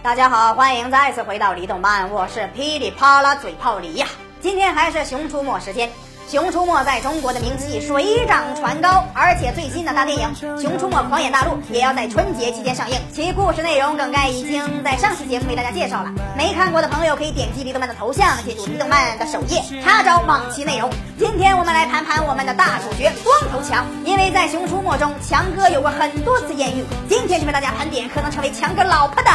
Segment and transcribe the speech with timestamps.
[0.00, 4.06] 大家好，欢迎再次回到李动漫，我是噼里啪啦嘴炮李呀。
[4.40, 5.88] 今天还是《熊出没》时间，
[6.30, 10.28] 《熊出没》在中国的名气水涨船高，而且最新的大电影
[10.60, 16.12] 《熊出没狂野大陆》也要在春节期间上映，其故事内容梗概已经在上期节目为大家介绍了。
[16.36, 20.90] 没看过的朋友可以点击李动漫的头像，进入李动漫的首页，查找往期内容。
[21.18, 29.30] 今天我们来盘盘我们的大主角光头强，因为在《熊出没》中，强哥有过很多次艳遇，今天就为大家盘点可能成为强哥老婆的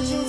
[0.00, 0.27] 李。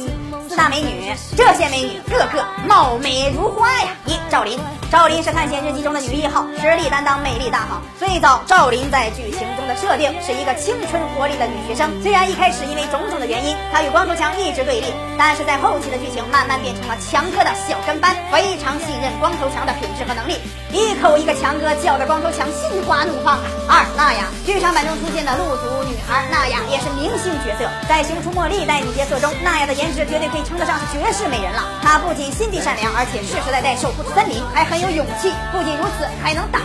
[0.59, 3.95] 大美女，这些美女个个貌美如花呀！
[4.05, 4.59] 一赵琳，
[4.91, 7.81] 赵琳是探险日记中的女一号，实力担当，魅力大好。
[7.97, 14.87] 最早赵琳在剧情中的设定是一个青春活力的女学生，虽然一开始因为种种的原因，她与光头强一直对立，
[15.17, 20.35] 但是在后期的剧情慢慢变成了强哥的小跟班，非常信任光头强的品质和能力，
[20.73, 23.39] 一口一个强哥叫的光头强心花怒放！
[23.69, 30.43] 二娜雅，剧场版中出现的陆族女孩娜雅也是明星角色，在《熊出没》历代女角色中，娜雅的颜值绝对可以。
[30.43, 31.61] 称得上是绝世美人了。
[31.83, 35.31] 她不仅心地善良，而且世世代代守护森林，还很有勇气。
[35.51, 36.59] 不仅如此，还能打。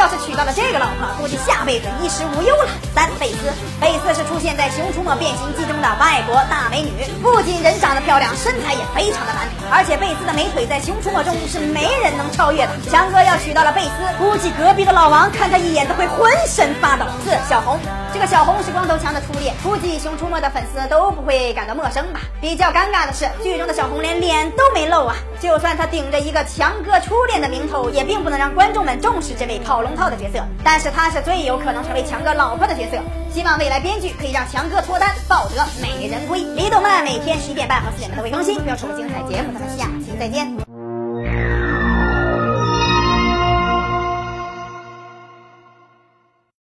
[0.00, 2.70] 要是娶到了这个老婆，估计下辈子衣食无忧了。
[2.94, 6.90] 三贝斯，贝斯是出现在《熊出没变形记》中的外国大美女，
[7.22, 9.52] 不仅人长得漂亮，身材也非常的完美。
[9.70, 12.72] 而且贝斯的美腿在《熊出没》中是没人能超越的。
[12.90, 17.04] 强哥要娶到了贝斯，估计隔壁的老王看他一眼都会浑身发抖。
[17.22, 17.78] 四小红。
[18.12, 22.20] 这个小红是光头强的初恋，估计《熊出没》的粉丝都不会感到陌生吧？
[22.40, 25.14] 比较尴尬的是，剧中的小红连脸都没露啊！
[25.40, 30.44] 就算她顶着一个强哥初恋的名头，也并不能让观众们重视这位跑龙套的角色。
[30.64, 32.98] 但是她是最有可能成为强哥老婆的角色，
[33.32, 36.40] 希望未来编剧可以让强哥脱单，抱得美人归。
[36.40, 40.69] 李动漫每天十一点半和四点半都会更新，不要错过精彩节目，咱们下期再见。